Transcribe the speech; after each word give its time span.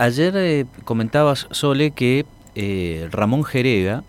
ayer 0.00 0.34
eh, 0.36 0.66
comentabas, 0.84 1.46
Sole, 1.50 1.90
que 1.90 2.24
eh, 2.54 3.08
Ramón 3.12 3.44
Jerega, 3.44 4.02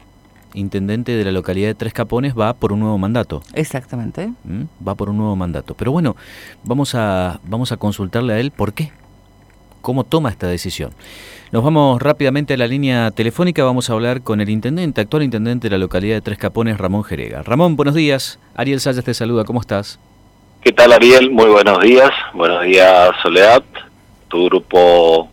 intendente 0.53 1.11
de 1.11 1.23
la 1.25 1.31
localidad 1.31 1.67
de 1.67 1.75
Tres 1.75 1.93
Capones, 1.93 2.33
va 2.37 2.53
por 2.53 2.71
un 2.71 2.79
nuevo 2.79 2.97
mandato. 2.97 3.43
Exactamente. 3.53 4.31
¿Mm? 4.43 4.63
Va 4.87 4.95
por 4.95 5.09
un 5.09 5.17
nuevo 5.17 5.35
mandato. 5.35 5.75
Pero 5.75 5.91
bueno, 5.91 6.15
vamos 6.63 6.95
a, 6.95 7.39
vamos 7.43 7.71
a 7.71 7.77
consultarle 7.77 8.33
a 8.33 8.39
él 8.39 8.51
por 8.51 8.73
qué. 8.73 8.91
¿Cómo 9.81 10.03
toma 10.03 10.29
esta 10.29 10.47
decisión? 10.47 10.91
Nos 11.51 11.63
vamos 11.63 12.01
rápidamente 12.01 12.53
a 12.53 12.57
la 12.57 12.67
línea 12.67 13.11
telefónica, 13.11 13.63
vamos 13.63 13.89
a 13.89 13.93
hablar 13.93 14.21
con 14.21 14.39
el 14.39 14.49
intendente, 14.49 15.01
actual 15.01 15.23
intendente 15.23 15.67
de 15.67 15.71
la 15.71 15.79
localidad 15.79 16.15
de 16.15 16.21
Tres 16.21 16.37
Capones, 16.37 16.77
Ramón 16.77 17.03
Jerega. 17.03 17.43
Ramón, 17.43 17.75
buenos 17.75 17.95
días. 17.95 18.39
Ariel 18.55 18.79
Salles 18.79 19.03
te 19.03 19.13
saluda, 19.13 19.43
¿cómo 19.43 19.59
estás? 19.59 19.99
¿Qué 20.61 20.71
tal 20.71 20.93
Ariel? 20.93 21.31
Muy 21.31 21.49
buenos 21.49 21.81
días. 21.81 22.11
Buenos 22.33 22.63
días 22.63 23.09
Soledad, 23.23 23.63
tu 24.29 24.45
grupo 24.45 25.27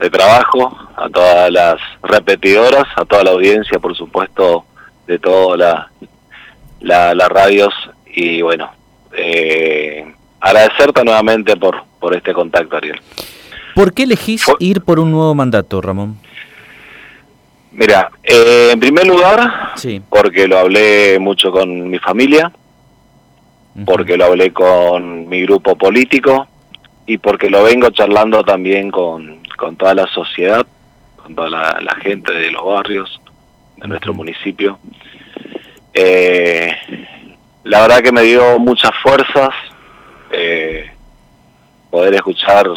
de 0.00 0.10
trabajo, 0.10 0.76
a 0.96 1.08
todas 1.10 1.50
las 1.50 1.76
repetidoras, 2.02 2.86
a 2.96 3.04
toda 3.04 3.22
la 3.22 3.30
audiencia, 3.32 3.78
por 3.78 3.94
supuesto, 3.94 4.64
de 5.06 5.18
todas 5.18 5.58
las 6.80 7.14
la, 7.14 7.28
radios 7.28 7.74
y 8.06 8.40
bueno, 8.40 8.70
eh, 9.12 10.10
agradecerte 10.40 11.04
nuevamente 11.04 11.54
por, 11.56 11.82
por 12.00 12.16
este 12.16 12.32
contacto, 12.32 12.76
Ariel. 12.78 13.00
¿Por 13.74 13.92
qué 13.92 14.04
elegís 14.04 14.44
ir 14.58 14.80
por 14.80 14.98
un 14.98 15.10
nuevo 15.10 15.34
mandato, 15.34 15.80
Ramón? 15.80 16.18
Mira, 17.72 18.10
eh, 18.22 18.70
en 18.72 18.80
primer 18.80 19.06
lugar, 19.06 19.72
sí. 19.76 20.02
porque 20.08 20.48
lo 20.48 20.58
hablé 20.58 21.18
mucho 21.20 21.52
con 21.52 21.88
mi 21.88 21.98
familia, 21.98 22.50
porque 23.84 24.16
lo 24.16 24.24
hablé 24.24 24.52
con 24.52 25.28
mi 25.28 25.42
grupo 25.42 25.76
político 25.76 26.48
y 27.06 27.18
porque 27.18 27.48
lo 27.48 27.62
vengo 27.62 27.90
charlando 27.90 28.42
también 28.42 28.90
con, 28.90 29.39
con 29.60 29.76
toda 29.76 29.94
la 29.94 30.06
sociedad, 30.06 30.66
con 31.16 31.34
toda 31.34 31.50
la, 31.50 31.94
gente 31.96 32.32
de 32.32 32.50
los 32.50 32.64
barrios, 32.64 33.20
de 33.76 33.86
nuestro 33.88 34.14
municipio. 34.14 34.78
Eh, 35.92 36.74
la 37.64 37.82
verdad 37.82 38.00
que 38.00 38.10
me 38.10 38.22
dio 38.22 38.58
muchas 38.58 38.90
fuerzas 39.02 39.50
eh, 40.32 40.90
poder 41.90 42.14
escuchar 42.14 42.68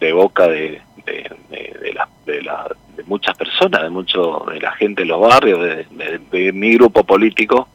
de 0.00 0.12
boca 0.14 0.48
de, 0.48 0.80
de, 1.04 1.30
de, 1.50 3.04
muchas 3.04 3.36
personas, 3.36 3.82
de 3.82 3.90
mucho 3.90 4.46
de 4.50 4.60
la 4.60 4.72
gente 4.72 5.02
de 5.02 5.08
los 5.08 5.20
barrios, 5.20 5.60
de, 5.90 6.52
mi 6.52 6.74
grupo 6.74 7.04
político, 7.04 7.68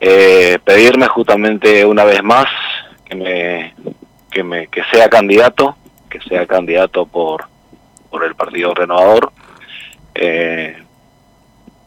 eh, 0.00 0.58
pedirme 0.64 1.08
justamente 1.08 1.84
una 1.84 2.04
vez 2.04 2.22
más 2.22 2.46
que 3.04 3.14
me, 3.16 3.74
que 4.30 4.42
me 4.42 4.66
que 4.68 4.82
sea 4.90 5.08
candidato, 5.08 5.76
que 6.08 6.20
sea 6.20 6.46
candidato 6.46 7.06
por 7.06 7.46
por 8.10 8.24
el 8.24 8.34
Partido 8.34 8.74
Renovador. 8.74 9.32
Eh, 10.14 10.76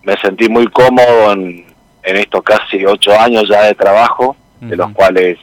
me 0.04 0.18
sentí 0.18 0.50
muy 0.50 0.68
cómodo 0.68 1.32
en, 1.34 1.66
en 2.04 2.18
estos 2.18 2.44
casi 2.44 2.86
ocho 2.86 3.12
años 3.20 3.46
ya 3.50 3.64
de 3.64 3.76
trabajo, 3.76 4.36
de 4.60 4.76
los 4.76 4.92
cuales 4.92 5.40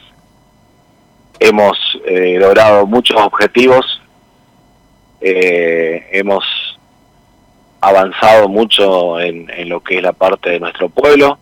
hemos 1.40 1.76
eh, 2.06 2.36
logrado 2.38 2.86
muchos 2.86 3.20
objetivos, 3.20 4.00
eh, 5.20 6.08
hemos 6.12 6.44
avanzado 7.80 8.48
mucho 8.48 9.20
en, 9.20 9.50
en, 9.50 9.68
lo 9.68 9.80
que 9.80 9.96
es 9.96 10.02
la 10.02 10.12
parte 10.12 10.50
de 10.50 10.60
nuestro 10.60 10.88
pueblo, 10.88 11.38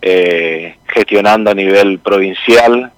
eh, 0.00 0.76
gestionando 0.86 1.50
a 1.50 1.54
nivel 1.54 1.98
provincial 1.98 2.92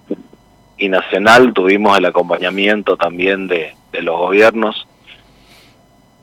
y 0.78 0.89
nacional, 0.89 1.53
tuvimos 1.53 1.97
el 1.97 2.05
acompañamiento 2.06 2.97
también 2.97 3.47
de, 3.47 3.75
de 3.92 4.03
los 4.03 4.19
gobiernos. 4.19 4.86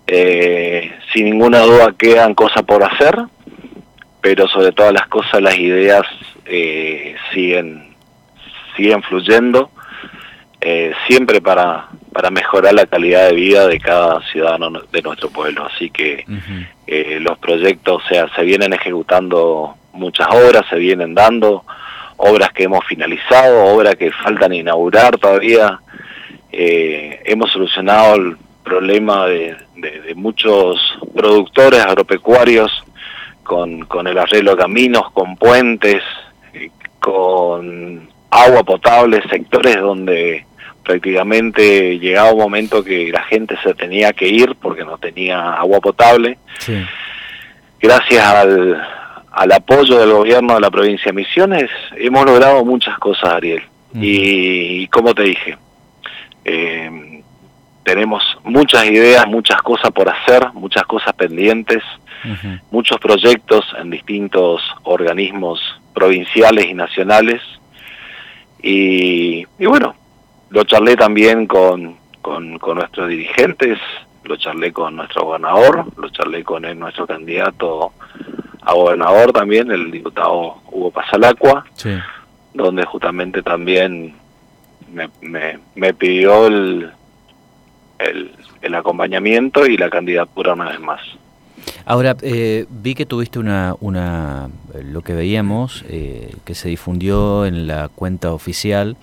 sin 0.08 1.26
ninguna 1.26 1.60
duda 1.62 1.94
quedan 1.98 2.34
cosas 2.34 2.64
por 2.64 2.84
hacer, 2.84 3.16
pero 4.22 4.48
sobre 4.48 4.72
todas 4.72 4.94
las 4.94 5.08
cosas 5.08 5.42
las 5.42 5.58
ideas 5.58 6.04
siguen 7.34 7.92
siguen 8.76 9.02
fluyendo 9.04 9.70
eh, 10.64 10.94
siempre 11.08 11.42
para, 11.42 11.88
para 12.14 12.30
mejorar 12.30 12.74
la 12.74 12.86
calidad 12.86 13.28
de 13.28 13.34
vida 13.34 13.68
de 13.68 13.80
cada 13.80 14.22
ciudadano 14.32 14.82
de 14.92 15.02
nuestro 15.02 15.30
pueblo. 15.30 15.66
Así 15.66 15.90
que 15.90 16.24
eh, 16.86 17.18
los 17.20 17.40
proyectos, 17.40 18.04
o 18.04 18.08
sea, 18.08 18.30
se 18.36 18.44
vienen 18.44 18.74
ejecutando 18.74 19.76
muchas 19.94 20.28
obras, 20.30 20.64
se 20.70 20.76
vienen 20.76 21.16
dando, 21.16 21.66
obras 22.18 22.52
que 22.54 22.64
hemos 22.64 22.86
finalizado, 22.86 23.66
obras 23.66 23.96
que 23.96 24.12
faltan 24.12 24.54
inaugurar 24.54 25.18
todavía. 25.18 25.80
Eh, 26.52 27.22
hemos 27.26 27.52
solucionado 27.52 28.16
el 28.16 28.38
problema 28.64 29.26
de, 29.26 29.56
de, 29.76 30.14
muchos 30.16 30.80
productores 31.16 31.80
agropecuarios 31.82 32.72
con, 33.44 33.86
con 33.86 34.08
el 34.08 34.18
arreglo 34.18 34.52
de 34.52 34.62
caminos, 34.62 35.12
con 35.12 35.36
puentes, 35.36 36.04
con 37.00 38.10
agua 38.30 38.64
potable, 38.64 39.22
sectores 39.30 39.78
donde 39.78 40.46
prácticamente 40.84 42.00
llegaba 42.00 42.32
un 42.32 42.40
momento 42.40 42.84
que 42.84 43.12
la 43.12 43.24
gente 43.24 43.56
se 43.64 43.74
tenía 43.74 44.14
que 44.14 44.28
ir 44.28 44.56
porque 44.56 44.84
no 44.84 44.98
tenía 44.98 45.54
agua 45.54 45.80
potable. 45.80 46.38
Gracias 47.80 48.26
al, 48.26 48.82
al 49.32 49.52
apoyo 49.52 49.98
del 49.98 50.12
gobierno 50.12 50.56
de 50.56 50.60
la 50.60 50.70
provincia 50.70 51.12
de 51.12 51.14
Misiones 51.14 51.70
hemos 51.96 52.26
logrado 52.26 52.64
muchas 52.66 52.98
cosas, 53.00 53.34
Ariel. 53.34 53.64
y, 53.94 54.88
como 54.88 55.14
te 55.14 55.24
dije, 55.24 55.58
eh, 56.46 57.24
tenemos 57.84 58.24
muchas 58.44 58.86
ideas, 58.86 59.26
muchas 59.28 59.62
cosas 59.62 59.92
por 59.92 60.10
hacer, 60.10 60.54
muchas 60.54 60.84
cosas 60.84 61.14
pendientes, 61.14 61.84
muchos 62.70 63.00
proyectos 63.00 63.66
en 63.80 63.90
distintos 63.90 64.62
organismos 64.84 65.60
provinciales 65.94 66.66
y 66.66 66.74
nacionales. 66.74 67.42
Y, 68.62 69.46
y 69.58 69.66
bueno, 69.66 69.96
lo 70.50 70.64
charlé 70.66 70.96
también 70.96 71.48
con, 71.48 71.98
con, 72.22 72.60
nuestros 72.76 73.10
dirigentes, 73.10 73.80
lo 74.24 74.36
charlé 74.38 74.72
con 74.72 74.96
nuestro 74.96 75.26
gobernador, 75.26 75.86
lo 75.98 76.10
charlé 76.10 76.44
con 76.44 76.62
nuestro 76.78 77.08
candidato 77.08 77.94
a 78.62 78.74
gobernador 78.74 79.34
también, 79.34 79.72
el 79.72 79.92
diputado 79.92 80.62
Hugo 80.72 80.92
Pasalacua, 80.92 81.66
donde 82.54 82.86
justamente 82.86 83.42
también 83.42 84.16
me, 84.92 85.10
me, 85.76 85.94
pidió 85.94 86.48
el, 86.48 86.92
el, 88.00 88.76
acompañamiento 88.76 89.66
y 89.66 89.78
la 89.78 89.90
candidatura 89.90 90.54
una 90.54 90.70
vez 90.70 90.80
más. 90.80 91.02
Ahora, 91.86 92.16
eh, 92.22 92.66
vi 92.70 92.96
que 92.96 93.06
tuviste 93.06 93.40
una, 93.40 93.76
una 93.80 94.50
lo 94.84 95.02
que 95.02 95.14
veíamos, 95.14 95.84
eh, 95.90 96.34
que 96.46 96.56
se 96.56 96.70
difundió 96.70 97.46
en 97.46 97.68
la 97.68 97.90
cuenta 97.90 98.34
oficial 98.34 98.98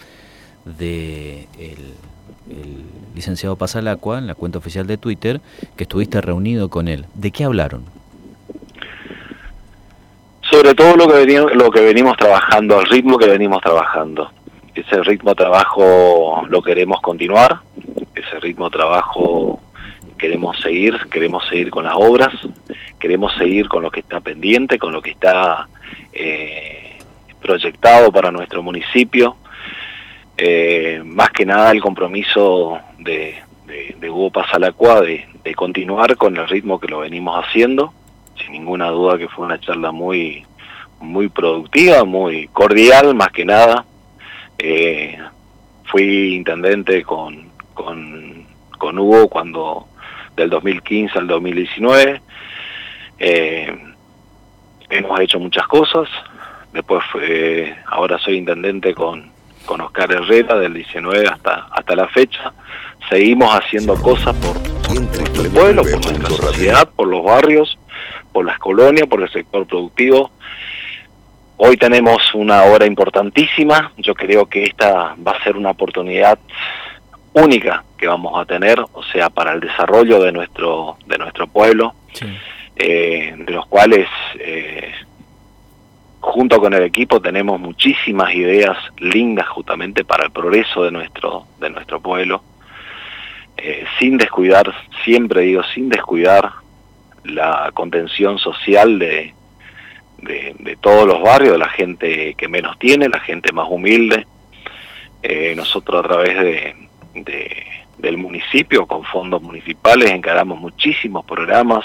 de 0.65 1.49
el, 1.59 1.95
licenciado 3.15 3.57
Pasalacua 3.57 4.19
en 4.19 4.27
la 4.27 4.35
cuenta 4.35 4.59
oficial 4.59 4.87
de 4.87 4.97
Twitter 4.97 5.41
que 5.77 5.83
estuviste 5.85 6.21
reunido 6.21 6.71
con 6.71 6.89
él. 6.89 7.05
¿De 7.15 7.31
qué 7.31 7.45
hablaron? 7.45 7.83
Sobre 10.51 10.75
todo 10.75 10.97
lo 10.97 11.07
que 11.07 11.25
venimos, 11.25 11.55
lo 11.55 11.71
que 11.71 11.81
venimos 11.81 12.17
trabajando, 12.17 12.81
el 12.81 12.87
ritmo 12.87 13.19
que 13.19 13.27
venimos 13.27 13.61
trabajando. 13.61 14.31
Ese 14.75 15.03
ritmo 15.03 15.31
de 15.31 15.37
trabajo 15.37 16.45
lo 16.49 16.63
queremos 16.63 17.01
continuar, 17.01 17.61
ese 18.15 18.41
ritmo 18.41 18.71
de 18.71 18.77
trabajo 18.77 19.61
queremos 20.17 20.59
seguir, 20.61 20.97
queremos 21.11 21.47
seguir 21.49 21.71
con 21.71 21.85
las 21.85 21.95
obras, 21.97 22.33
queremos 22.99 23.35
seguir 23.35 23.69
con 23.69 23.83
lo 23.83 23.91
que 23.91 24.01
está 24.01 24.21
pendiente, 24.21 24.79
con 24.79 24.93
lo 24.93 25.03
que 25.03 25.11
está 25.11 25.69
eh, 26.13 26.99
proyectado 27.41 28.11
para 28.11 28.31
nuestro 28.31 28.63
municipio 28.63 29.37
eh, 30.41 31.03
más 31.05 31.31
que 31.31 31.45
nada 31.45 31.73
el 31.73 31.81
compromiso 31.81 32.79
de, 33.01 33.35
de, 33.67 34.09
Hugo 34.09 34.31
Pasalacua 34.31 35.01
de, 35.01 35.27
de 35.43 35.55
continuar 35.56 36.17
con 36.17 36.37
el 36.37 36.49
ritmo 36.49 36.79
que 36.79 36.87
lo 36.87 37.01
venimos 37.01 37.44
haciendo, 37.44 37.93
sin 38.38 38.52
ninguna 38.52 38.88
duda 38.88 39.19
que 39.19 39.29
fue 39.29 39.46
una 39.46 39.61
charla 39.61 39.93
muy, 39.93 40.44
muy 41.00 41.29
productiva, 41.29 42.05
muy 42.05 42.49
cordial, 42.49 43.14
más 43.14 43.29
que 43.29 43.44
nada. 43.44 43.85
Eh, 44.58 45.19
fui 45.85 46.35
intendente 46.35 47.02
con, 47.02 47.50
con, 47.75 48.44
con, 48.76 48.99
Hugo 48.99 49.29
cuando 49.29 49.88
del 50.37 50.50
2015 50.50 51.19
al 51.19 51.26
2019. 51.26 52.20
Eh, 53.19 53.79
hemos 54.91 55.20
hecho 55.20 55.38
muchas 55.38 55.67
cosas. 55.67 56.08
Después 56.73 57.02
fue, 57.11 57.76
ahora 57.87 58.19
soy 58.19 58.37
intendente 58.37 58.94
con, 58.94 59.31
con 59.64 59.81
Oscar 59.81 60.12
Herrera 60.12 60.58
del 60.58 60.75
19 60.75 61.29
hasta, 61.29 61.69
hasta 61.70 61.96
la 61.96 62.08
fecha. 62.08 62.52
Seguimos 63.08 63.55
haciendo 63.55 63.94
cosas 63.94 64.34
por, 64.37 64.56
nuestro 64.88 65.50
pueblo, 65.50 65.82
por 65.82 66.05
nuestra 66.05 66.31
sociedad, 66.31 66.88
por 66.94 67.08
los 67.08 67.23
barrios, 67.25 67.78
por 68.33 68.45
las 68.45 68.59
colonias, 68.59 69.07
por 69.07 69.23
el 69.23 69.31
sector 69.31 69.67
productivo. 69.67 70.31
Hoy 71.57 71.77
tenemos 71.77 72.35
una 72.35 72.65
obra 72.65 72.87
importantísima. 72.87 73.93
Yo 73.97 74.15
creo 74.15 74.47
que 74.47 74.65
esta 74.65 75.17
va 75.17 75.33
a 75.33 75.43
ser 75.43 75.57
una 75.57 75.71
oportunidad 75.71 76.39
única 77.33 77.85
que 77.97 78.07
vamos 78.07 78.41
a 78.41 78.45
tener, 78.45 78.81
o 78.81 79.03
sea, 79.03 79.29
para 79.29 79.53
el 79.53 79.61
desarrollo 79.61 80.21
de 80.21 80.33
nuestro, 80.33 80.97
de 81.07 81.19
nuestro 81.19 81.47
pueblo, 81.49 81.95
eh, 82.77 83.35
de 83.37 83.53
los 83.53 83.67
cuales 83.67 84.09
eh, 84.39 84.93
junto 86.21 86.61
con 86.61 86.75
el 86.75 86.83
equipo 86.83 87.21
tenemos 87.21 87.59
muchísimas 87.59 88.35
ideas 88.35 88.77
lindas 88.99 89.49
justamente 89.49 90.05
para 90.05 90.25
el 90.25 90.31
progreso 90.31 90.85
de 90.85 90.91
nuestro, 90.91 91.47
de 91.59 91.71
nuestro 91.71 92.01
pueblo, 92.01 92.43
eh, 93.57 93.85
sin 93.99 94.17
descuidar, 94.17 94.73
siempre 95.05 95.43
digo, 95.43 95.63
sin 95.75 95.89
descuidar 95.89 96.53
la 97.29 97.71
contención 97.75 98.39
social 98.39 98.99
de, 98.99 99.35
de, 100.19 100.77
todos 100.81 101.07
los 101.07 101.23
barrios, 101.23 101.53
de 101.53 101.59
la 101.59 101.69
gente 101.69 102.35
que 102.35 102.49
menos 102.49 102.79
tiene, 102.79 103.09
la 103.09 103.21
gente 103.21 103.53
más 103.53 103.67
humilde. 103.71 104.27
nosotros 105.57 106.05
a 106.05 106.09
través 106.09 106.39
de, 106.39 106.75
del 107.99 108.17
municipio 108.17 108.87
con 108.87 109.05
fondos 109.05 109.43
municipales 109.43 110.11
encaramos 110.11 110.59
muchísimos 110.59 111.25
programas 111.25 111.85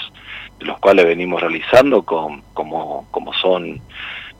de 0.58 0.66
los 0.66 0.78
cuales 0.78 1.04
venimos 1.04 1.40
realizando 1.40 2.02
con, 2.02 2.42
como, 2.54 3.06
como 3.10 3.32
son 3.34 3.80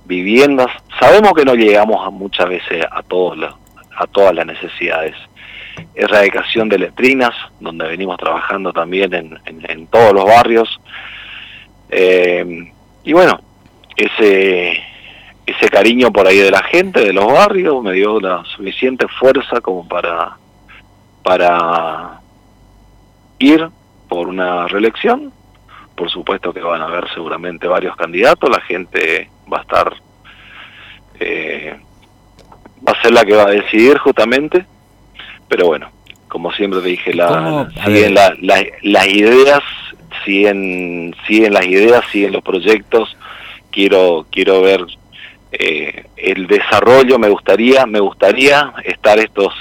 viviendas. 0.04 0.68
Sabemos 1.00 1.32
que 1.34 1.44
no 1.44 1.54
llegamos 1.54 2.06
a, 2.06 2.10
muchas 2.10 2.48
veces 2.48 2.84
a, 2.90 3.02
todos 3.02 3.38
a 3.96 4.06
todas 4.06 4.34
las 4.34 4.46
necesidades. 4.46 5.16
Erradicación 5.94 6.68
de 6.68 6.78
letrinas, 6.78 7.34
donde 7.58 7.88
venimos 7.88 8.16
trabajando 8.18 8.72
también 8.72 9.12
en, 9.12 9.73
todos 9.94 10.12
los 10.12 10.24
barrios. 10.24 10.80
Eh, 11.88 12.72
y 13.04 13.12
bueno, 13.12 13.38
ese, 13.96 14.82
ese 15.46 15.68
cariño 15.70 16.10
por 16.10 16.26
ahí 16.26 16.38
de 16.38 16.50
la 16.50 16.64
gente, 16.64 16.98
de 17.00 17.12
los 17.12 17.32
barrios, 17.32 17.80
me 17.80 17.92
dio 17.92 18.18
la 18.20 18.42
suficiente 18.44 19.06
fuerza 19.06 19.60
como 19.60 19.86
para 19.86 20.36
para 21.22 22.20
ir 23.38 23.68
por 24.08 24.28
una 24.28 24.66
reelección. 24.66 25.32
Por 25.94 26.10
supuesto 26.10 26.52
que 26.52 26.60
van 26.60 26.82
a 26.82 26.86
haber 26.86 27.08
seguramente 27.14 27.68
varios 27.68 27.96
candidatos, 27.96 28.50
la 28.50 28.60
gente 28.62 29.30
va 29.50 29.58
a 29.58 29.62
estar, 29.62 29.94
eh, 31.20 31.78
va 32.86 32.92
a 32.92 33.00
ser 33.00 33.12
la 33.12 33.24
que 33.24 33.36
va 33.36 33.44
a 33.44 33.50
decidir 33.50 33.96
justamente, 33.98 34.66
pero 35.48 35.68
bueno, 35.68 35.93
como 36.34 36.50
siempre 36.50 36.80
te 36.80 36.88
dije, 36.88 37.14
la, 37.14 37.70
siguen 37.84 38.12
las 38.14 39.06
ideas, 39.06 39.62
siguen, 40.24 41.14
siguen 41.28 41.52
las 41.52 41.64
ideas, 41.64 42.04
siguen 42.10 42.32
los 42.32 42.42
proyectos, 42.42 43.16
quiero, 43.70 44.26
quiero 44.32 44.60
ver 44.60 44.84
eh, 45.52 46.06
el 46.16 46.48
desarrollo, 46.48 47.20
me 47.20 47.28
gustaría, 47.28 47.86
me 47.86 48.00
gustaría 48.00 48.72
estar 48.84 49.16
estos 49.20 49.54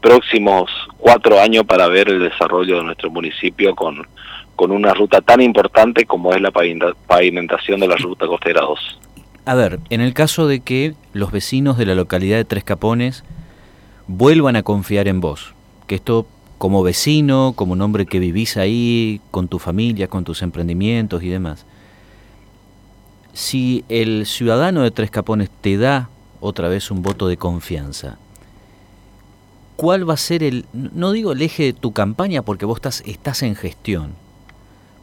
próximos 0.00 0.70
cuatro 0.98 1.40
años 1.40 1.64
para 1.64 1.88
ver 1.88 2.08
el 2.08 2.20
desarrollo 2.20 2.76
de 2.76 2.84
nuestro 2.84 3.10
municipio 3.10 3.74
con, 3.74 4.06
con 4.54 4.70
una 4.70 4.94
ruta 4.94 5.20
tan 5.20 5.40
importante 5.40 6.06
como 6.06 6.32
es 6.32 6.40
la 6.40 6.52
pavimentación 6.52 7.80
de 7.80 7.88
la 7.88 7.96
ruta 7.96 8.28
costera 8.28 8.60
2. 8.60 9.00
A 9.46 9.54
ver, 9.56 9.80
en 9.90 10.00
el 10.00 10.14
caso 10.14 10.46
de 10.46 10.60
que 10.60 10.94
los 11.12 11.32
vecinos 11.32 11.76
de 11.76 11.86
la 11.86 11.96
localidad 11.96 12.36
de 12.36 12.44
Tres 12.44 12.62
Capones 12.62 13.24
vuelvan 14.06 14.56
a 14.56 14.62
confiar 14.62 15.08
en 15.08 15.20
vos, 15.20 15.54
que 15.86 15.96
esto 15.96 16.26
como 16.58 16.82
vecino, 16.82 17.52
como 17.56 17.72
un 17.72 17.82
hombre 17.82 18.06
que 18.06 18.18
vivís 18.18 18.56
ahí, 18.56 19.20
con 19.30 19.48
tu 19.48 19.58
familia, 19.58 20.08
con 20.08 20.24
tus 20.24 20.42
emprendimientos 20.42 21.22
y 21.22 21.28
demás, 21.28 21.66
si 23.32 23.84
el 23.88 24.26
ciudadano 24.26 24.82
de 24.82 24.90
Tres 24.90 25.10
Capones 25.10 25.50
te 25.60 25.76
da 25.76 26.08
otra 26.40 26.68
vez 26.68 26.90
un 26.90 27.02
voto 27.02 27.28
de 27.28 27.36
confianza, 27.36 28.18
cuál 29.76 30.08
va 30.08 30.14
a 30.14 30.18
ser 30.18 30.42
el, 30.42 30.66
no 30.72 31.12
digo 31.12 31.32
el 31.32 31.42
eje 31.42 31.64
de 31.64 31.72
tu 31.72 31.92
campaña 31.92 32.42
porque 32.42 32.64
vos 32.64 32.78
estás, 32.78 33.02
estás 33.06 33.42
en 33.42 33.56
gestión, 33.56 34.14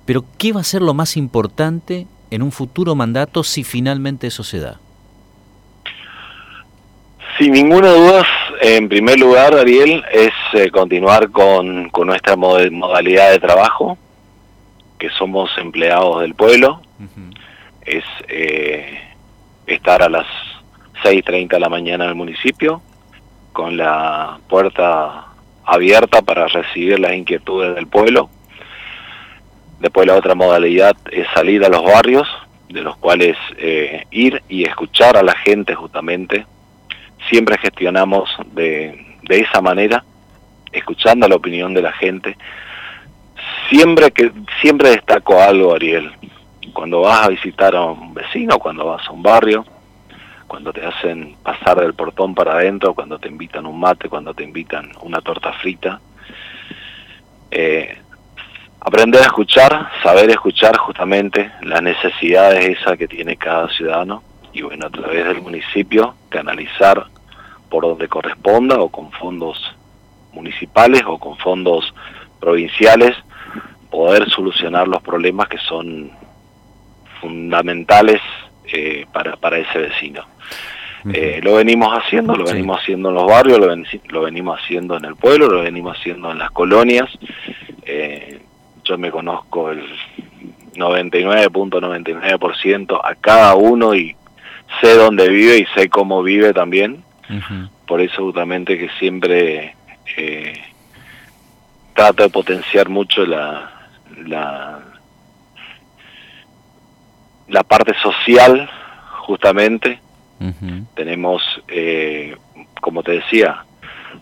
pero 0.05 0.23
qué 0.37 0.53
va 0.53 0.61
a 0.61 0.65
ser 0.65 0.81
lo 0.81 0.93
más 0.93 1.17
importante 1.17 2.07
en 2.31 2.41
un 2.41 2.51
futuro 2.51 2.95
mandato 2.95 3.43
si 3.43 3.63
finalmente 3.63 4.27
eso 4.27 4.43
se 4.43 4.59
da. 4.59 4.79
Sin 7.37 7.51
ninguna 7.51 7.91
duda, 7.91 8.25
en 8.63 8.87
primer 8.89 9.19
lugar, 9.19 9.55
Ariel, 9.55 10.03
es 10.11 10.31
eh, 10.53 10.69
continuar 10.69 11.31
con, 11.31 11.89
con, 11.89 12.05
nuestra 12.05 12.35
modalidad 12.35 13.31
de 13.31 13.39
trabajo, 13.39 13.97
que 14.99 15.09
somos 15.09 15.49
empleados 15.57 16.21
del 16.21 16.35
pueblo, 16.35 16.79
es 17.83 18.03
eh, 18.27 18.99
estar 19.65 20.03
a 20.03 20.09
las 20.09 20.27
6.30 21.03 21.49
de 21.49 21.59
la 21.59 21.69
mañana 21.69 22.03
en 22.03 22.11
el 22.11 22.15
municipio, 22.15 22.83
con 23.51 23.77
la 23.77 24.39
puerta 24.47 25.25
abierta 25.65 26.21
para 26.21 26.47
recibir 26.47 26.99
las 26.99 27.13
inquietudes 27.13 27.73
del 27.73 27.87
pueblo. 27.87 28.29
Después 29.79 30.05
la 30.05 30.17
otra 30.17 30.35
modalidad 30.35 30.95
es 31.11 31.25
salir 31.33 31.65
a 31.65 31.69
los 31.69 31.83
barrios, 31.83 32.27
de 32.69 32.81
los 32.81 32.95
cuales 32.97 33.35
eh, 33.57 34.05
ir 34.11 34.43
y 34.47 34.65
escuchar 34.65 35.17
a 35.17 35.23
la 35.23 35.35
gente 35.35 35.73
justamente. 35.73 36.45
Siempre 37.29 37.57
gestionamos 37.57 38.29
de, 38.53 39.17
de 39.23 39.39
esa 39.39 39.61
manera, 39.61 40.03
escuchando 40.71 41.27
la 41.27 41.35
opinión 41.35 41.73
de 41.73 41.81
la 41.81 41.91
gente. 41.91 42.37
Siempre 43.69 44.11
que 44.11 44.31
siempre 44.61 44.89
destaco 44.89 45.41
algo, 45.41 45.73
Ariel. 45.73 46.11
Cuando 46.73 47.01
vas 47.01 47.25
a 47.25 47.29
visitar 47.29 47.75
a 47.75 47.85
un 47.85 48.13
vecino, 48.13 48.59
cuando 48.59 48.85
vas 48.85 49.07
a 49.07 49.11
un 49.11 49.23
barrio, 49.23 49.65
cuando 50.47 50.73
te 50.73 50.85
hacen 50.85 51.35
pasar 51.43 51.79
del 51.79 51.93
portón 51.93 52.35
para 52.35 52.53
adentro, 52.53 52.93
cuando 52.93 53.17
te 53.19 53.29
invitan 53.29 53.65
un 53.65 53.79
mate, 53.79 54.09
cuando 54.09 54.33
te 54.33 54.43
invitan 54.43 54.91
una 55.01 55.21
torta 55.21 55.53
frita. 55.53 55.99
Eh, 57.49 57.97
aprender 58.79 59.21
a 59.21 59.25
escuchar, 59.25 59.89
saber 60.03 60.29
escuchar 60.29 60.77
justamente 60.77 61.51
las 61.61 61.81
necesidades 61.81 62.77
esas 62.77 62.97
que 62.97 63.07
tiene 63.07 63.37
cada 63.37 63.69
ciudadano 63.69 64.23
y 64.53 64.61
bueno, 64.61 64.87
a 64.87 64.89
través 64.89 65.25
del 65.25 65.41
municipio 65.41 66.15
canalizar 66.29 67.05
por 67.69 67.83
donde 67.83 68.07
corresponda 68.07 68.79
o 68.79 68.89
con 68.89 69.11
fondos 69.11 69.75
municipales 70.33 71.03
o 71.05 71.17
con 71.17 71.37
fondos 71.37 71.93
provinciales 72.39 73.15
poder 73.89 74.29
solucionar 74.29 74.87
los 74.87 75.01
problemas 75.01 75.47
que 75.47 75.57
son 75.57 76.11
fundamentales 77.19 78.21
eh, 78.65 79.05
para, 79.11 79.35
para 79.35 79.57
ese 79.57 79.77
vecino. 79.77 80.25
Eh, 81.11 81.41
lo 81.43 81.55
venimos 81.55 81.89
haciendo, 81.97 82.35
lo 82.35 82.45
venimos 82.45 82.79
haciendo 82.79 83.09
en 83.09 83.15
los 83.15 83.25
barrios, 83.25 83.59
lo, 83.59 83.67
venimos 84.21 84.59
haciendo 84.59 84.95
en 84.97 85.05
el 85.05 85.15
pueblo, 85.15 85.47
lo 85.47 85.63
venimos 85.63 85.97
haciendo 85.97 86.31
en 86.31 86.37
las 86.37 86.51
colonias. 86.51 87.09
Eh, 87.83 88.39
yo 88.83 88.99
me 88.99 89.09
conozco 89.09 89.71
el 89.71 89.83
99.99% 90.75 93.01
a 93.03 93.15
cada 93.15 93.55
uno 93.55 93.95
y 93.95 94.15
sé 94.79 94.95
dónde 94.95 95.29
vive 95.29 95.57
y 95.57 95.65
sé 95.75 95.89
cómo 95.89 96.23
vive 96.23 96.53
también. 96.53 97.03
Por 97.87 98.01
eso 98.01 98.23
justamente 98.23 98.77
que 98.77 98.89
siempre 98.99 99.75
eh, 100.17 100.61
trato 101.93 102.23
de 102.23 102.29
potenciar 102.29 102.89
mucho 102.89 103.25
la, 103.25 103.71
la, 104.25 104.79
la 107.47 107.63
parte 107.63 107.93
social 108.01 108.69
justamente 109.21 109.99
tenemos, 110.95 111.41
eh, 111.67 112.35
como 112.81 113.03
te 113.03 113.11
decía, 113.13 113.63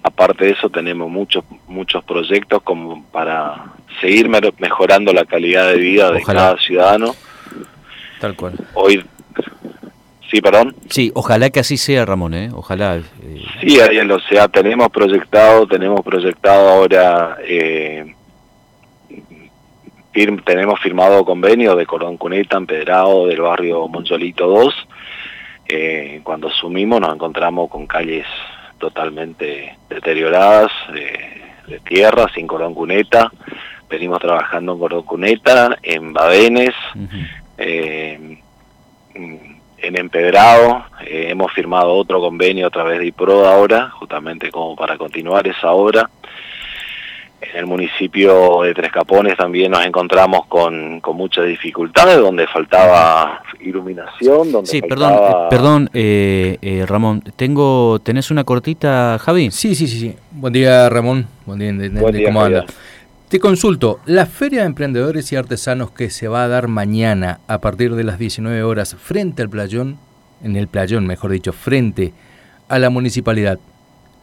aparte 0.03 0.45
de 0.45 0.51
eso 0.51 0.69
tenemos 0.69 1.09
muchos 1.09 1.45
muchos 1.67 2.03
proyectos 2.03 2.61
como 2.63 3.05
para 3.05 3.73
seguir 4.01 4.29
mejorando 4.29 5.13
la 5.13 5.25
calidad 5.25 5.69
de 5.69 5.77
vida 5.77 6.11
de 6.11 6.21
cada 6.21 6.57
ciudadano. 6.57 7.15
Tal 8.19 8.35
cual. 8.35 8.53
Hoy, 8.73 9.05
sí, 10.29 10.41
perdón. 10.41 10.75
Sí, 10.89 11.11
ojalá 11.13 11.49
que 11.49 11.59
así 11.59 11.77
sea, 11.77 12.05
Ramón, 12.05 12.33
¿eh? 12.33 12.49
Ojalá. 12.53 12.97
Eh. 12.97 13.03
Sí, 13.61 13.79
Ariel, 13.79 14.11
o 14.11 14.19
sea, 14.19 14.47
tenemos 14.47 14.89
proyectado, 14.89 15.67
tenemos 15.67 16.01
proyectado 16.01 16.69
ahora, 16.69 17.37
eh, 17.45 18.13
tenemos 20.43 20.79
firmado 20.79 21.23
convenio 21.23 21.75
de 21.75 21.85
Cordón 21.85 22.17
Cuneta, 22.17 22.57
Empedrado, 22.57 23.27
del 23.27 23.41
barrio 23.41 23.87
Moncholito 23.87 24.47
2, 24.47 24.87
eh, 25.69 26.21
cuando 26.23 26.47
asumimos 26.47 26.99
nos 26.99 27.13
encontramos 27.13 27.69
con 27.69 27.85
calles 27.87 28.25
totalmente 28.79 29.77
deterioradas, 29.89 30.71
de 31.69 31.79
tierra, 31.79 32.27
sin 32.33 32.47
cordón 32.47 32.73
cuneta. 32.73 33.31
Venimos 33.89 34.19
trabajando 34.19 34.73
en 34.73 34.79
cordón 34.79 35.03
cuneta, 35.03 35.77
en 35.81 36.13
Badenes, 36.13 36.73
eh, 37.57 38.39
en 39.81 39.97
Empedrado. 39.97 40.85
Eh, 41.05 41.27
hemos 41.29 41.51
firmado 41.53 41.93
otro 41.95 42.19
convenio 42.19 42.67
a 42.67 42.69
través 42.69 42.99
de 42.99 43.07
IPRO 43.07 43.45
ahora, 43.45 43.89
justamente 43.91 44.51
como 44.51 44.75
para 44.75 44.97
continuar 44.97 45.47
esa 45.47 45.71
obra. 45.71 46.09
en 47.41 47.57
el 47.57 47.65
municipio 47.65 48.63
de 48.63 48.73
Tres 48.73 48.91
Capones 48.91 49.37
también 49.37 49.71
nos 49.71 49.85
encontramos 49.85 50.45
con, 50.47 50.99
con 50.99 51.15
muchas 51.15 51.45
dificultades, 51.45 52.17
donde 52.17 52.45
faltaba 52.47 53.41
iluminación, 53.61 54.51
donde 54.51 54.69
Sí, 54.69 54.81
perdón, 54.81 55.13
eh, 55.13 55.47
perdón 55.49 55.89
eh, 55.93 56.57
eh, 56.61 56.85
Ramón, 56.85 57.21
tengo, 57.35 57.99
¿tenés 57.99 58.29
una 58.31 58.43
cortita, 58.43 59.17
Javi? 59.19 59.51
Sí, 59.51 59.75
sí, 59.75 59.87
sí, 59.87 59.99
sí. 59.99 60.15
Buen 60.31 60.53
día, 60.53 60.89
Ramón. 60.89 61.27
Buen 61.45 61.79
día, 61.79 62.25
¿cómo 62.25 62.41
anda? 62.41 62.65
Te 63.29 63.39
consulto, 63.39 63.99
la 64.07 64.25
Feria 64.25 64.61
de 64.61 64.65
Emprendedores 64.65 65.31
y 65.31 65.35
Artesanos 65.35 65.91
que 65.91 66.09
se 66.09 66.27
va 66.27 66.43
a 66.43 66.47
dar 66.47 66.67
mañana 66.67 67.41
a 67.47 67.59
partir 67.59 67.93
de 67.93 68.03
las 68.03 68.17
19 68.17 68.63
horas 68.63 68.95
frente 68.95 69.43
al 69.43 69.49
playón, 69.51 69.99
en 70.43 70.55
el 70.55 70.67
playón, 70.67 71.05
mejor 71.05 71.29
dicho, 71.29 71.53
frente 71.53 72.11
a 72.69 72.79
la 72.79 72.89
municipalidad, 72.89 73.59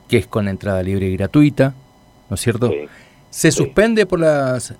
que 0.08 0.16
es 0.16 0.26
con 0.26 0.48
entrada 0.48 0.82
libre 0.82 1.06
y 1.06 1.16
gratuita, 1.16 1.72
¿no 2.28 2.34
es 2.34 2.40
cierto? 2.40 2.72
¿Se 3.30 3.52
suspende 3.52 4.06
por 4.06 4.18
las... 4.18 4.74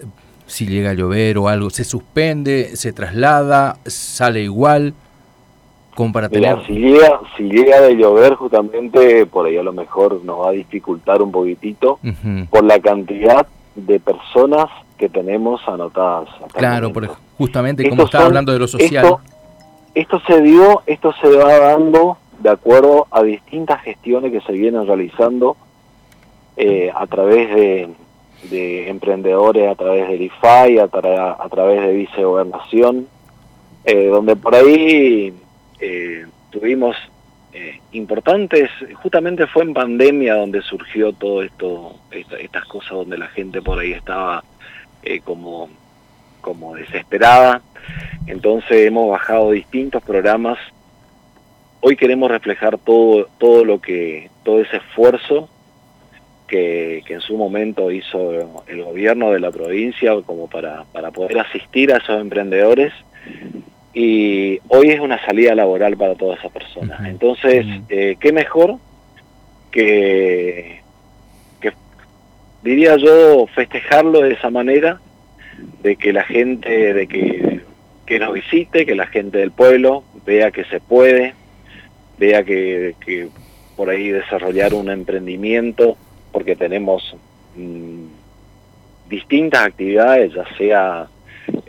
si 0.46 0.66
llega 0.66 0.90
a 0.90 0.94
llover 0.94 1.38
o 1.38 1.46
algo, 1.46 1.70
se 1.70 1.84
suspende, 1.84 2.74
se 2.74 2.92
traslada, 2.92 3.78
sale 3.86 4.42
igual? 4.42 4.94
Tener... 6.32 6.66
si 6.66 6.72
llega, 6.72 7.20
si 7.36 7.44
llega 7.44 7.80
de 7.80 7.94
llover 7.94 8.34
justamente, 8.34 9.24
por 9.26 9.46
ahí 9.46 9.56
a 9.56 9.62
lo 9.62 9.72
mejor 9.72 10.20
nos 10.24 10.40
va 10.40 10.48
a 10.48 10.52
dificultar 10.52 11.22
un 11.22 11.30
poquitito 11.30 12.00
por 12.50 12.64
la 12.64 12.80
cantidad 12.80 13.46
de 13.76 14.00
personas 14.00 14.66
que 14.98 15.08
tenemos 15.08 15.60
anotadas. 15.68 16.28
Claro, 16.54 16.92
por, 16.92 17.06
justamente 17.38 17.88
como 17.88 18.04
estaba 18.04 18.24
hablando 18.24 18.52
de 18.52 18.58
lo 18.58 18.66
social. 18.66 19.18
Esto, 19.94 20.20
se 20.26 20.42
dio, 20.42 20.82
esto 20.86 21.14
se 21.20 21.28
va 21.28 21.58
dando 21.58 22.18
de 22.40 22.50
acuerdo 22.50 23.06
a 23.10 23.22
distintas 23.22 23.80
gestiones 23.82 24.32
que 24.32 24.40
se 24.42 24.52
vienen 24.52 24.86
realizando 24.86 25.56
eh, 26.56 26.90
a 26.94 27.06
través 27.06 27.54
de, 27.54 28.88
emprendedores, 28.88 29.70
a 29.70 29.74
través 29.74 30.08
del 30.08 30.22
IFAI, 30.22 30.78
a, 30.78 30.84
a 30.84 31.48
través 31.48 31.80
de 31.82 31.92
vicegobernación, 31.92 33.06
eh, 33.84 34.08
donde 34.08 34.36
por 34.36 34.54
ahí 34.54 35.34
eh, 35.80 36.26
tuvimos 36.50 36.96
eh, 37.58 37.80
importantes, 37.92 38.68
justamente 38.96 39.46
fue 39.46 39.62
en 39.62 39.72
pandemia 39.72 40.34
donde 40.34 40.60
surgió 40.60 41.14
todo 41.14 41.42
esto, 41.42 41.98
estas 42.10 42.66
cosas 42.66 42.90
donde 42.90 43.16
la 43.16 43.28
gente 43.28 43.62
por 43.62 43.78
ahí 43.78 43.92
estaba 43.92 44.44
eh, 45.02 45.20
como, 45.20 45.70
como 46.42 46.74
desesperada. 46.74 47.62
Entonces 48.26 48.86
hemos 48.86 49.08
bajado 49.08 49.52
distintos 49.52 50.02
programas. 50.02 50.58
Hoy 51.80 51.96
queremos 51.96 52.30
reflejar 52.30 52.76
todo, 52.76 53.26
todo 53.38 53.64
lo 53.64 53.80
que, 53.80 54.28
todo 54.42 54.60
ese 54.60 54.76
esfuerzo 54.76 55.48
que, 56.46 57.02
que, 57.06 57.14
en 57.14 57.22
su 57.22 57.38
momento 57.38 57.90
hizo 57.90 58.32
el 58.66 58.82
gobierno 58.82 59.30
de 59.30 59.40
la 59.40 59.50
provincia 59.50 60.12
como 60.26 60.50
para, 60.50 60.84
para 60.92 61.10
poder 61.10 61.38
asistir 61.38 61.90
a 61.90 61.96
esos 61.96 62.20
emprendedores 62.20 62.92
y 63.98 64.60
hoy 64.68 64.90
es 64.90 65.00
una 65.00 65.18
salida 65.24 65.54
laboral 65.54 65.96
para 65.96 66.16
todas 66.16 66.38
esas 66.38 66.52
personas. 66.52 67.00
Entonces, 67.06 67.64
eh, 67.88 68.16
¿qué 68.20 68.30
mejor 68.30 68.76
que, 69.70 70.82
que, 71.62 71.72
diría 72.62 72.96
yo, 72.96 73.46
festejarlo 73.46 74.20
de 74.20 74.34
esa 74.34 74.50
manera, 74.50 75.00
de 75.82 75.96
que 75.96 76.12
la 76.12 76.24
gente, 76.24 76.92
de 76.92 77.06
que, 77.06 77.62
que 78.04 78.18
nos 78.18 78.34
visite, 78.34 78.84
que 78.84 78.94
la 78.94 79.06
gente 79.06 79.38
del 79.38 79.50
pueblo 79.50 80.04
vea 80.26 80.50
que 80.50 80.64
se 80.64 80.78
puede, 80.78 81.32
vea 82.18 82.42
que, 82.42 82.96
que 83.00 83.30
por 83.76 83.88
ahí 83.88 84.10
desarrollar 84.10 84.74
un 84.74 84.90
emprendimiento, 84.90 85.96
porque 86.32 86.54
tenemos 86.54 87.16
mm, 87.54 88.04
distintas 89.08 89.64
actividades, 89.64 90.34
ya 90.34 90.44
sea 90.58 91.08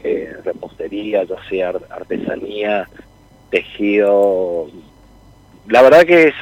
eh, 0.03 0.35
repostería, 0.43 1.23
ya 1.23 1.35
sea 1.49 1.73
artesanía, 1.89 2.87
tejido. 3.49 4.67
La 5.67 5.81
verdad 5.81 6.05
que 6.05 6.29
es 6.29 6.35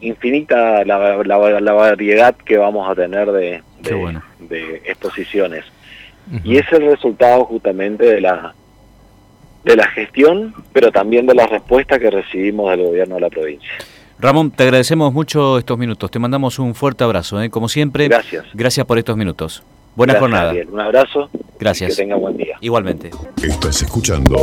infinita 0.00 0.84
la, 0.84 1.22
la, 1.24 1.72
variedad 1.72 2.34
que 2.34 2.58
vamos 2.58 2.88
a 2.88 2.94
tener 2.94 3.30
de, 3.32 3.62
de, 3.80 4.82
exposiciones. 4.84 5.64
Y 6.42 6.56
es 6.56 6.70
el 6.72 6.90
resultado 6.90 7.44
justamente 7.44 8.04
de 8.04 8.20
la 8.20 8.54
de 9.64 9.74
la 9.74 9.88
gestión, 9.88 10.54
pero 10.72 10.92
también 10.92 11.26
de 11.26 11.34
la 11.34 11.46
respuesta 11.46 11.98
que 11.98 12.08
recibimos 12.08 12.70
del 12.70 12.86
gobierno 12.86 13.16
de 13.16 13.20
la 13.20 13.30
provincia. 13.30 13.72
Ramón, 14.18 14.52
te 14.52 14.62
agradecemos 14.62 15.12
mucho 15.12 15.58
estos 15.58 15.76
minutos. 15.76 16.08
Te 16.10 16.20
mandamos 16.20 16.60
un 16.60 16.74
fuerte 16.74 17.02
abrazo, 17.02 17.42
¿eh? 17.42 17.50
como 17.50 17.68
siempre. 17.68 18.06
Gracias. 18.06 18.44
Gracias 18.54 18.86
por 18.86 18.96
estos 18.96 19.16
minutos. 19.16 19.64
Buena 19.96 20.18
jornada. 20.18 20.54
Un 20.70 20.80
abrazo. 20.80 21.30
Gracias. 21.58 21.96
que 21.96 22.02
tenga 22.02 22.16
buen 22.16 22.36
día. 22.36 22.58
Igualmente. 22.60 23.10
Estás 23.42 23.82
escuchando 23.82 24.36